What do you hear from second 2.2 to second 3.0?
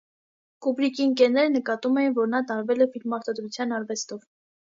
նա տարվել է